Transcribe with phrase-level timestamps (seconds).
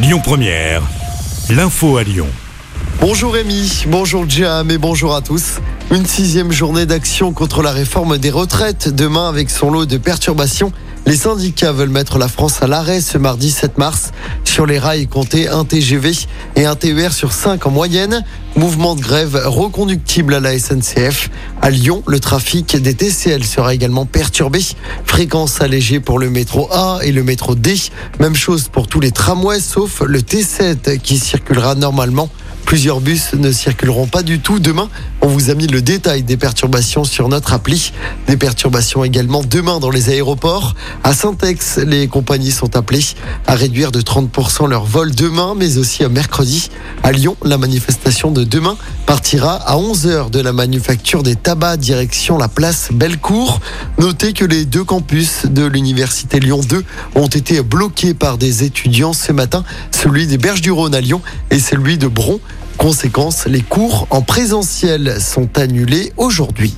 [0.00, 0.82] Lyon Première,
[1.50, 2.28] l'info à Lyon.
[3.00, 5.58] Bonjour Rémi, bonjour Jam et bonjour à tous.
[5.90, 10.70] Une sixième journée d'action contre la réforme des retraites demain avec son lot de perturbations.
[11.08, 14.10] Les syndicats veulent mettre la France à l'arrêt ce mardi 7 mars.
[14.44, 16.12] Sur les rails, compter un TGV
[16.54, 18.22] et un TER sur 5 en moyenne.
[18.56, 21.30] Mouvement de grève reconductible à la SNCF.
[21.62, 24.60] À Lyon, le trafic des TCL sera également perturbé.
[25.06, 27.74] Fréquence allégée pour le métro A et le métro D.
[28.20, 32.28] Même chose pour tous les tramways sauf le T7 qui circulera normalement.
[32.68, 34.90] Plusieurs bus ne circuleront pas du tout demain.
[35.22, 37.94] On vous a mis le détail des perturbations sur notre appli.
[38.26, 40.74] Des perturbations également demain dans les aéroports.
[41.02, 43.06] À Saint-Ex, les compagnies sont appelées
[43.46, 46.68] à réduire de 30% leur vol demain, mais aussi à mercredi.
[47.02, 48.76] À Lyon, la manifestation de demain
[49.06, 53.60] partira à 11h de la manufacture des tabacs direction la place Bellecour.
[53.98, 59.14] Notez que les deux campus de l'université Lyon 2 ont été bloqués par des étudiants
[59.14, 62.38] ce matin, celui des Berges du Rhône à Lyon et celui de Bron.
[62.78, 66.76] Conséquence, les cours en présentiel sont annulés aujourd'hui.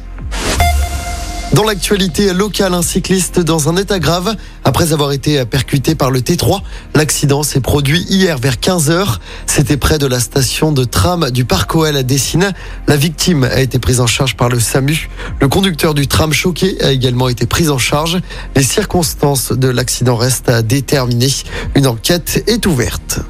[1.52, 4.34] Dans l'actualité locale, un cycliste dans un état grave
[4.64, 6.62] après avoir été percuté par le T3.
[6.94, 9.18] L'accident s'est produit hier vers 15h.
[9.44, 12.54] C'était près de la station de tram du Parc OL à Dessine.
[12.88, 15.10] La victime a été prise en charge par le SAMU.
[15.38, 18.18] Le conducteur du tram choqué a également été pris en charge.
[18.56, 21.30] Les circonstances de l'accident restent à déterminer.
[21.74, 23.20] Une enquête est ouverte.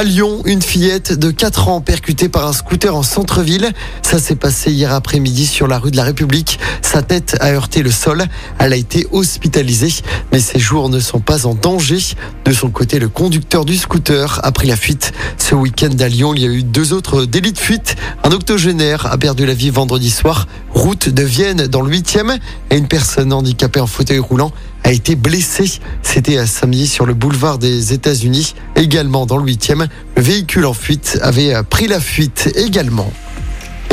[0.00, 3.70] À Lyon, une fillette de 4 ans percutée par un scooter en centre-ville.
[4.00, 6.58] Ça s'est passé hier après-midi sur la rue de la République.
[6.80, 8.24] Sa tête a heurté le sol.
[8.58, 9.92] Elle a été hospitalisée,
[10.32, 11.98] mais ses jours ne sont pas en danger.
[12.46, 15.12] De son côté, le conducteur du scooter a pris la fuite.
[15.36, 17.96] Ce week-end à Lyon, il y a eu deux autres délits de fuite.
[18.24, 20.46] Un octogénaire a perdu la vie vendredi soir,
[20.80, 22.38] route de Vienne dans le 8e,
[22.70, 24.50] et une personne handicapée en fauteuil roulant
[24.82, 25.70] a été blessé.
[26.02, 29.88] C'était à samedi sur le boulevard des États-Unis, également dans le 8e.
[30.16, 33.12] Le véhicule en fuite avait pris la fuite également.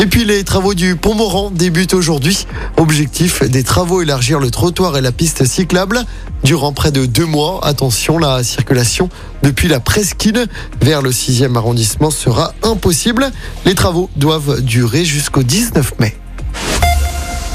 [0.02, 2.48] Et puis les travaux du pont Moran débutent aujourd'hui.
[2.78, 6.06] Objectif des travaux élargir le trottoir et la piste cyclable
[6.46, 7.60] durant près de deux mois.
[7.64, 9.10] Attention, la circulation
[9.44, 10.46] depuis la presqu'île
[10.82, 13.30] vers le 6e arrondissement sera impossible.
[13.66, 16.16] Les travaux doivent durer jusqu'au 19 mai.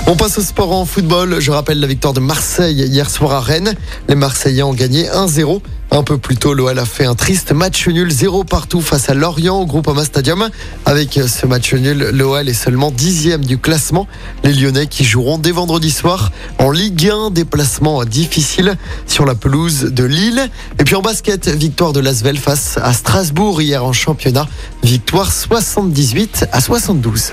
[0.09, 1.37] On passe au sport en football.
[1.39, 3.75] Je rappelle la victoire de Marseille hier soir à Rennes.
[4.09, 5.61] Les Marseillais ont gagné 1-0.
[5.93, 9.15] Un peu plus tôt, l'OL a fait un triste match nul 0 partout face à
[9.15, 10.49] Lorient au Groupama Stadium.
[10.87, 14.09] Avec ce match nul, l'OL est seulement dixième du classement.
[14.43, 18.77] Les Lyonnais qui joueront dès vendredi soir en Ligue 1, déplacement difficile
[19.07, 20.51] sur la pelouse de Lille.
[20.81, 24.49] Et puis en basket, victoire de Lasvel face à Strasbourg hier en championnat.
[24.83, 27.33] Victoire 78 à 72.